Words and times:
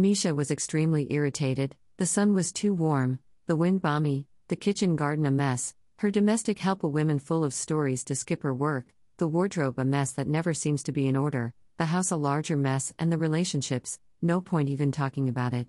Misha 0.00 0.32
was 0.32 0.52
extremely 0.52 1.12
irritated, 1.12 1.74
the 1.96 2.06
sun 2.06 2.32
was 2.32 2.52
too 2.52 2.72
warm, 2.72 3.18
the 3.48 3.56
wind 3.56 3.82
balmy, 3.82 4.28
the 4.46 4.54
kitchen 4.54 4.94
garden 4.94 5.26
a 5.26 5.30
mess, 5.32 5.74
her 5.96 6.08
domestic 6.08 6.60
help 6.60 6.84
a 6.84 6.88
women 6.88 7.18
full 7.18 7.42
of 7.42 7.52
stories 7.52 8.04
to 8.04 8.14
skip 8.14 8.44
her 8.44 8.54
work, 8.54 8.86
the 9.16 9.26
wardrobe 9.26 9.76
a 9.76 9.84
mess 9.84 10.12
that 10.12 10.28
never 10.28 10.54
seems 10.54 10.84
to 10.84 10.92
be 10.92 11.08
in 11.08 11.16
order, 11.16 11.52
the 11.78 11.86
house 11.86 12.12
a 12.12 12.16
larger 12.16 12.56
mess, 12.56 12.94
and 12.96 13.10
the 13.10 13.18
relationships, 13.18 13.98
no 14.22 14.40
point 14.40 14.68
even 14.68 14.92
talking 14.92 15.28
about 15.28 15.52
it. 15.52 15.66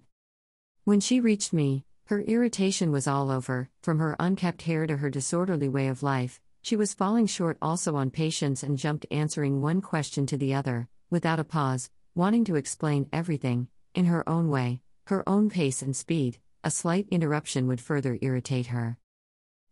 When 0.84 1.00
she 1.00 1.20
reached 1.20 1.52
me, 1.52 1.84
her 2.06 2.22
irritation 2.22 2.92
was 2.92 3.08
all 3.08 3.32
over, 3.32 3.72
from 3.82 3.98
her 3.98 4.16
unkept 4.20 4.62
hair 4.62 4.86
to 4.86 4.98
her 4.98 5.10
disorderly 5.10 5.70
way 5.70 5.88
of 5.88 6.04
life. 6.04 6.40
She 6.62 6.76
was 6.76 6.94
falling 6.94 7.26
short 7.26 7.58
also 7.64 7.96
on 7.96 8.12
patience 8.12 8.62
and 8.62 8.78
jumped 8.78 9.08
answering 9.10 9.60
one 9.60 9.82
question 9.82 10.28
to 10.28 10.38
the 10.38 10.54
other, 10.54 10.88
without 11.10 11.40
a 11.40 11.44
pause, 11.44 11.90
wanting 12.14 12.46
to 12.46 12.58
explain 12.58 13.10
everything, 13.12 13.70
in 13.94 14.06
her 14.06 14.28
own 14.28 14.50
way, 14.50 14.82
her 15.08 15.28
own 15.28 15.50
pace 15.50 15.82
and 15.82 15.96
speed. 15.96 16.40
A 16.64 16.72
slight 16.72 17.08
interruption 17.10 17.68
would 17.68 17.80
further 17.80 18.18
irritate 18.22 18.68
her. 18.68 18.98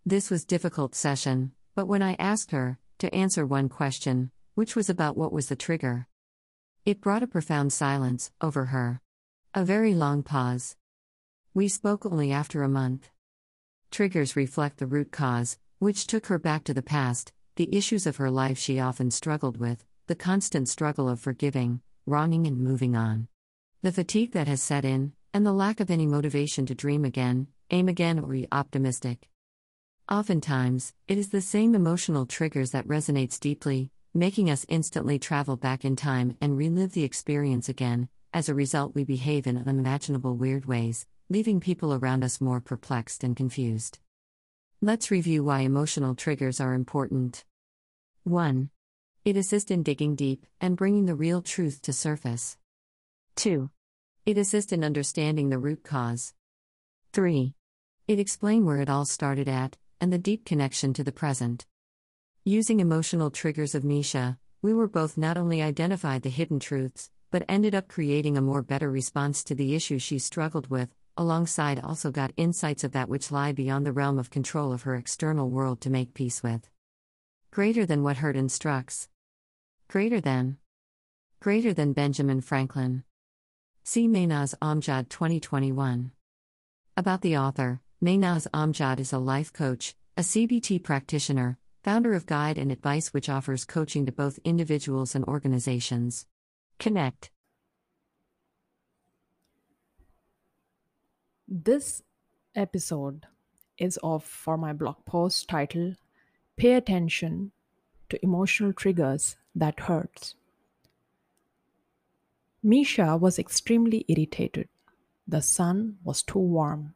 This 0.06 0.30
was 0.30 0.46
difficult 0.46 0.96
session, 0.96 1.52
but 1.76 1.86
when 1.86 2.02
I 2.02 2.16
asked 2.18 2.52
her 2.52 2.80
to 3.00 3.14
answer 3.14 3.46
one 3.46 3.68
question, 3.68 4.32
which 4.56 4.74
was 4.74 4.90
about 4.90 5.18
what 5.18 5.34
was 5.34 5.50
the 5.50 5.58
trigger, 5.58 6.08
it 6.86 7.02
brought 7.02 7.24
a 7.24 7.28
profound 7.28 7.74
silence 7.74 8.32
over 8.40 8.68
her. 8.68 9.02
A 9.54 9.66
very 9.66 9.94
long 9.94 10.24
pause. 10.24 10.78
We 11.54 11.68
spoke 11.68 12.06
only 12.06 12.32
after 12.32 12.64
a 12.64 12.70
month. 12.70 13.10
Triggers 13.92 14.38
reflect 14.38 14.78
the 14.78 14.88
root 14.88 15.12
cause, 15.12 15.58
which 15.80 16.08
took 16.08 16.28
her 16.28 16.40
back 16.40 16.64
to 16.64 16.74
the 16.74 16.82
past, 16.82 17.34
the 17.58 17.76
issues 17.76 18.08
of 18.08 18.16
her 18.16 18.32
life 18.32 18.58
she 18.58 18.80
often 18.80 19.12
struggled 19.12 19.58
with, 19.58 19.84
the 20.08 20.16
constant 20.16 20.70
struggle 20.70 21.10
of 21.10 21.20
forgiving, 21.20 21.82
wronging, 22.06 22.48
and 22.48 22.60
moving 22.60 22.96
on. 22.96 23.28
The 23.88 23.94
fatigue 23.94 24.34
that 24.34 24.50
has 24.50 24.62
set 24.62 24.84
in, 24.84 25.14
and 25.34 25.46
the 25.46 25.54
lack 25.54 25.80
of 25.80 25.90
any 25.90 26.06
motivation 26.06 26.66
to 26.66 26.76
dream 26.76 27.06
again, 27.06 27.48
aim 27.72 27.88
again, 27.88 28.20
or 28.20 28.28
be 28.28 28.46
optimistic. 28.52 29.30
Oftentimes, 30.12 30.92
it 31.08 31.18
is 31.18 31.30
the 31.30 31.40
same 31.40 31.74
emotional 31.74 32.26
triggers 32.26 32.72
that 32.72 32.86
resonates 32.86 33.40
deeply, 33.40 33.90
making 34.14 34.50
us 34.50 34.66
instantly 34.68 35.18
travel 35.18 35.56
back 35.56 35.86
in 35.86 35.96
time 35.96 36.36
and 36.42 36.58
relive 36.58 36.92
the 36.92 37.06
experience 37.06 37.70
again. 37.70 38.10
As 38.34 38.50
a 38.50 38.54
result, 38.54 38.94
we 38.94 39.06
behave 39.06 39.48
in 39.48 39.58
unimaginable 39.58 40.36
weird 40.36 40.66
ways, 40.66 41.08
leaving 41.30 41.62
people 41.62 41.94
around 41.94 42.26
us 42.26 42.42
more 42.42 42.60
perplexed 42.60 43.24
and 43.24 43.38
confused. 43.38 44.00
Let's 44.82 45.12
review 45.12 45.46
why 45.46 45.62
emotional 45.62 46.14
triggers 46.14 46.60
are 46.60 46.74
important. 46.74 47.46
1. 48.26 48.70
It 49.24 49.38
assists 49.38 49.72
in 49.72 49.82
digging 49.84 50.16
deep 50.16 50.46
and 50.60 50.76
bringing 50.76 51.06
the 51.06 51.16
real 51.16 51.42
truth 51.42 51.82
to 51.84 51.94
surface. 51.94 52.58
2. 53.38 53.70
It 54.28 54.38
assists 54.38 54.74
in 54.74 54.84
understanding 54.84 55.48
the 55.48 55.58
root 55.58 55.86
cause. 55.86 56.34
3. 57.14 57.54
It 58.10 58.20
explain 58.20 58.66
where 58.66 58.82
it 58.82 58.90
all 58.90 59.06
started 59.06 59.48
at 59.48 59.78
and 60.02 60.12
the 60.12 60.18
deep 60.18 60.44
connection 60.44 60.92
to 60.96 61.04
the 61.06 61.14
present. 61.14 61.66
Using 62.44 62.82
emotional 62.82 63.32
triggers 63.32 63.74
of 63.74 63.86
Misha, 63.86 64.38
we 64.62 64.74
were 64.74 64.90
both 64.90 65.18
not 65.18 65.38
only 65.38 65.62
identified 65.62 66.24
the 66.24 66.30
hidden 66.30 66.60
truths, 66.60 67.10
but 67.32 67.46
ended 67.48 67.74
up 67.74 67.88
creating 67.88 68.36
a 68.36 68.42
more 68.42 68.62
better 68.62 68.92
response 68.92 69.46
to 69.46 69.56
the 69.56 69.74
issue 69.74 69.98
she 69.98 70.20
struggled 70.20 70.70
with, 70.70 70.94
alongside 71.16 71.80
also 71.80 72.12
got 72.12 72.34
insights 72.36 72.84
of 72.84 72.92
that 72.92 73.08
which 73.08 73.32
lie 73.32 73.54
beyond 73.54 73.86
the 73.86 73.94
realm 73.94 74.20
of 74.20 74.30
control 74.30 74.74
of 74.74 74.82
her 74.82 74.96
external 74.96 75.50
world 75.50 75.80
to 75.80 75.90
make 75.90 76.14
peace 76.14 76.44
with. 76.44 76.70
Greater 77.50 77.86
than 77.86 78.04
what 78.04 78.18
hurt 78.18 78.36
instructs. 78.36 79.08
Greater 79.88 80.20
than. 80.20 80.58
Greater 81.40 81.74
than 81.74 81.94
Benjamin 81.94 82.42
Franklin. 82.42 83.06
See 83.90 84.10
Maynaz 84.10 84.54
Amjad 84.62 85.08
2021. 85.08 86.12
About 86.98 87.22
the 87.22 87.38
author, 87.38 87.80
Maynaz 88.04 88.46
Amjad 88.54 89.00
is 89.00 89.14
a 89.14 89.18
life 89.18 89.54
coach, 89.54 89.96
a 90.18 90.24
CBT 90.24 90.84
practitioner, 90.84 91.58
founder 91.86 92.14
of 92.14 92.26
Guide 92.26 92.58
and 92.58 92.70
Advice, 92.70 93.14
which 93.14 93.30
offers 93.30 93.64
coaching 93.64 94.06
to 94.06 94.12
both 94.12 94.42
individuals 94.44 95.16
and 95.16 95.24
organizations. 95.24 96.26
Connect. 96.80 97.32
This 101.48 102.04
episode 102.56 103.26
is 103.78 103.98
of 104.04 104.22
for 104.22 104.58
my 104.58 104.74
blog 104.74 104.98
post 105.06 105.48
titled 105.48 105.96
Pay 106.58 106.74
Attention 106.74 107.54
to 108.10 108.22
Emotional 108.22 108.74
Triggers 108.74 109.38
That 109.56 109.80
Hurts. 109.80 110.36
Misha 112.68 113.16
was 113.16 113.40
extremely 113.40 114.04
irritated. 114.10 114.68
The 115.26 115.42
sun 115.42 116.00
was 116.04 116.22
too 116.22 116.40
warm, 116.40 116.96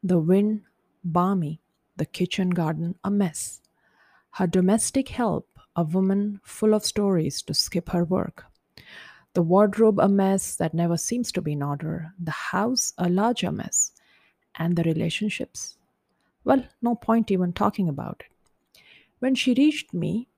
the 0.00 0.20
wind 0.20 0.62
balmy, 1.02 1.60
the 1.96 2.06
kitchen 2.06 2.50
garden 2.50 2.94
a 3.02 3.10
mess, 3.10 3.62
her 4.34 4.46
domestic 4.46 5.08
help 5.08 5.48
a 5.74 5.82
woman 5.82 6.40
full 6.44 6.72
of 6.72 6.84
stories 6.84 7.42
to 7.42 7.52
skip 7.52 7.88
her 7.88 8.04
work. 8.04 8.44
The 9.34 9.42
wardrobe 9.42 9.98
a 9.98 10.08
mess 10.08 10.54
that 10.54 10.72
never 10.72 10.96
seems 10.96 11.32
to 11.32 11.42
be 11.42 11.54
in 11.54 11.64
order, 11.64 12.14
the 12.22 12.30
house 12.30 12.92
a 12.96 13.08
larger 13.08 13.50
mess, 13.50 13.90
and 14.54 14.76
the 14.76 14.84
relationships? 14.84 15.78
Well, 16.44 16.64
no 16.80 16.94
point 16.94 17.32
even 17.32 17.52
talking 17.52 17.88
about 17.88 18.22
it. 18.24 18.80
When 19.18 19.34
she 19.34 19.54
reached 19.54 19.92
me, 19.92 20.28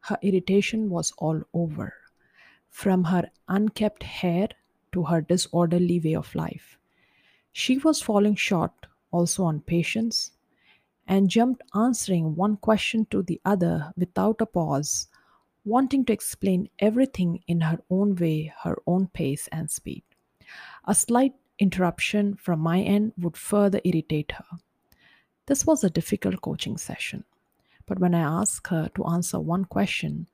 her 0.00 0.16
irritation 0.22 0.88
was 0.88 1.12
all 1.18 1.42
over, 1.52 1.92
from 2.76 3.04
her 3.04 3.30
unkept 3.48 4.02
hair 4.02 4.48
to 4.92 5.02
her 5.04 5.22
disorderly 5.22 5.98
way 5.98 6.14
of 6.14 6.34
life. 6.34 6.76
She 7.50 7.78
was 7.78 8.02
falling 8.02 8.34
short 8.34 8.70
also 9.10 9.44
on 9.44 9.62
patience 9.62 10.32
and 11.06 11.30
jumped 11.30 11.62
answering 11.74 12.36
one 12.36 12.58
question 12.58 13.06
to 13.06 13.22
the 13.22 13.40
other 13.46 13.94
without 13.96 14.42
a 14.42 14.46
pause 14.46 15.08
wanting 15.64 16.04
to 16.04 16.12
explain 16.12 16.68
everything 16.78 17.42
in 17.46 17.62
her 17.62 17.78
own 17.88 18.14
way, 18.14 18.52
her 18.62 18.76
own 18.86 19.06
pace 19.06 19.48
and 19.50 19.70
speed. 19.70 20.04
A 20.84 20.94
slight 20.94 21.32
interruption 21.58 22.34
from 22.34 22.60
my 22.60 22.82
end 22.82 23.14
would 23.16 23.38
further 23.38 23.80
irritate 23.84 24.32
her. 24.32 24.58
This 25.46 25.64
was 25.64 25.82
a 25.82 25.88
difficult 25.88 26.42
coaching 26.42 26.76
session, 26.76 27.24
but 27.86 27.98
when 27.98 28.14
I 28.14 28.40
asked 28.42 28.66
her 28.66 28.90
to 28.96 29.06
answer 29.06 29.40
one 29.40 29.64
question, 29.64 30.26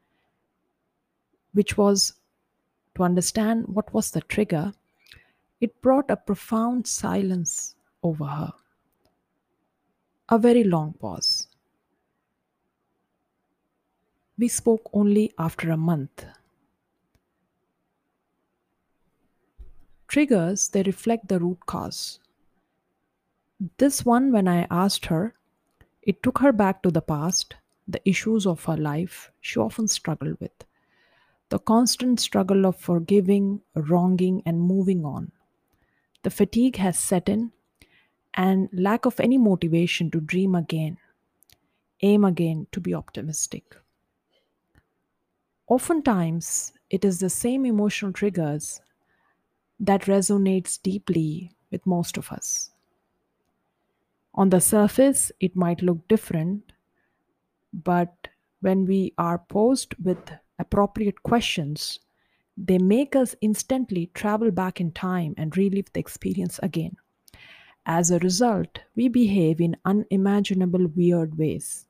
which 1.52 1.78
was 1.78 2.14
to 2.94 3.02
understand 3.02 3.66
what 3.68 3.92
was 3.92 4.10
the 4.10 4.20
trigger, 4.22 4.72
it 5.60 5.80
brought 5.80 6.10
a 6.10 6.16
profound 6.16 6.86
silence 6.86 7.76
over 8.02 8.24
her. 8.24 8.52
A 10.28 10.38
very 10.38 10.64
long 10.64 10.94
pause. 10.94 11.48
We 14.38 14.48
spoke 14.48 14.90
only 14.92 15.32
after 15.38 15.70
a 15.70 15.76
month. 15.76 16.24
Triggers, 20.08 20.68
they 20.68 20.82
reflect 20.82 21.28
the 21.28 21.38
root 21.38 21.64
cause. 21.66 22.18
This 23.78 24.04
one, 24.04 24.32
when 24.32 24.48
I 24.48 24.66
asked 24.70 25.06
her, 25.06 25.34
it 26.02 26.22
took 26.22 26.38
her 26.38 26.52
back 26.52 26.82
to 26.82 26.90
the 26.90 27.00
past, 27.00 27.54
the 27.86 28.06
issues 28.08 28.46
of 28.46 28.64
her 28.64 28.76
life 28.76 29.30
she 29.40 29.60
often 29.60 29.86
struggled 29.86 30.40
with, 30.40 30.64
the 31.52 31.58
constant 31.58 32.18
struggle 32.18 32.64
of 32.64 32.76
forgiving, 32.76 33.60
wronging, 33.74 34.42
and 34.46 34.58
moving 34.58 35.04
on. 35.04 35.30
The 36.22 36.30
fatigue 36.30 36.76
has 36.76 36.98
set 36.98 37.28
in, 37.28 37.52
and 38.32 38.70
lack 38.72 39.04
of 39.04 39.20
any 39.20 39.36
motivation 39.36 40.10
to 40.12 40.20
dream 40.20 40.54
again, 40.54 40.96
aim 42.00 42.24
again, 42.24 42.68
to 42.72 42.80
be 42.80 42.94
optimistic. 42.94 43.76
Oftentimes, 45.68 46.72
it 46.88 47.04
is 47.04 47.20
the 47.20 47.28
same 47.28 47.66
emotional 47.66 48.14
triggers 48.14 48.80
that 49.78 50.04
resonates 50.04 50.80
deeply 50.80 51.52
with 51.70 51.84
most 51.84 52.16
of 52.16 52.32
us. 52.32 52.70
On 54.34 54.48
the 54.48 54.60
surface, 54.62 55.30
it 55.38 55.54
might 55.54 55.82
look 55.82 56.08
different, 56.08 56.72
but 57.74 58.28
when 58.62 58.86
we 58.86 59.12
are 59.18 59.36
posed 59.36 59.94
with 60.02 60.32
appropriate 60.62 61.22
questions, 61.22 62.00
they 62.56 62.78
make 62.78 63.14
us 63.14 63.36
instantly 63.42 64.10
travel 64.14 64.50
back 64.50 64.80
in 64.80 64.92
time 64.92 65.34
and 65.36 65.56
relive 65.56 65.92
the 65.92 66.00
experience 66.00 66.58
again. 66.62 66.96
As 67.84 68.10
a 68.10 68.18
result, 68.20 68.78
we 68.96 69.08
behave 69.08 69.60
in 69.60 69.76
unimaginable 69.84 70.86
weird 70.86 71.36
ways 71.36 71.86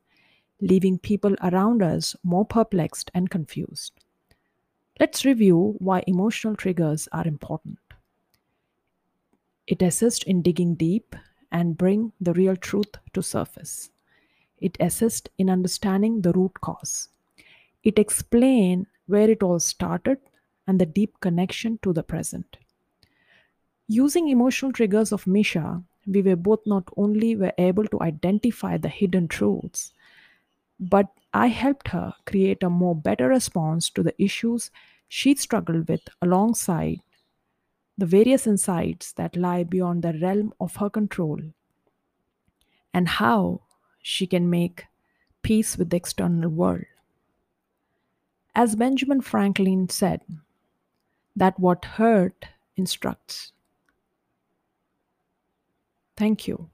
leaving 0.61 0.97
people 0.97 1.35
around 1.43 1.83
us 1.83 2.15
more 2.23 2.45
perplexed 2.45 3.11
and 3.13 3.29
confused. 3.29 3.93
Let's 4.99 5.25
review 5.25 5.75
why 5.79 6.03
emotional 6.07 6.55
triggers 6.55 7.07
are 7.11 7.27
important. 7.27 7.79
It 9.67 9.81
assists 9.81 10.23
in 10.23 10.41
digging 10.41 10.75
deep 10.75 11.15
and 11.51 11.77
bring 11.77 12.13
the 12.21 12.33
real 12.33 12.55
truth 12.55 12.95
to 13.13 13.21
surface. 13.21 13.91
It 14.59 14.77
assists 14.79 15.29
in 15.37 15.49
understanding 15.49 16.21
the 16.21 16.31
root 16.31 16.53
cause. 16.61 17.09
It 17.83 17.99
explains 17.99 18.87
where 19.07 19.29
it 19.29 19.43
all 19.43 19.59
started 19.59 20.19
and 20.67 20.79
the 20.79 20.85
deep 20.85 21.19
connection 21.19 21.79
to 21.83 21.93
the 21.93 22.03
present. 22.03 22.57
Using 23.87 24.29
emotional 24.29 24.71
triggers 24.71 25.11
of 25.11 25.27
Misha, 25.27 25.83
we 26.07 26.21
were 26.21 26.35
both 26.35 26.61
not 26.65 26.87
only 26.97 27.35
were 27.35 27.53
able 27.57 27.85
to 27.87 28.01
identify 28.01 28.77
the 28.77 28.89
hidden 28.89 29.27
truths, 29.27 29.93
but 30.79 31.07
I 31.33 31.47
helped 31.47 31.89
her 31.89 32.13
create 32.25 32.63
a 32.63 32.69
more 32.69 32.95
better 32.95 33.27
response 33.27 33.89
to 33.91 34.03
the 34.03 34.15
issues 34.21 34.71
she 35.07 35.35
struggled 35.35 35.87
with 35.87 36.01
alongside 36.21 37.01
the 37.97 38.05
various 38.05 38.47
insights 38.47 39.11
that 39.13 39.35
lie 39.35 39.63
beyond 39.63 40.03
the 40.03 40.13
realm 40.19 40.53
of 40.59 40.75
her 40.77 40.89
control 40.89 41.41
and 42.93 43.07
how 43.07 43.61
she 44.01 44.25
can 44.27 44.49
make 44.49 44.85
peace 45.41 45.77
with 45.77 45.89
the 45.89 45.97
external 45.97 46.49
world. 46.49 46.85
As 48.55 48.75
Benjamin 48.75 49.21
Franklin 49.21 49.89
said, 49.89 50.21
that 51.35 51.59
what 51.59 51.85
hurt 51.85 52.45
instructs. 52.75 53.51
Thank 56.15 56.47
you. 56.47 56.69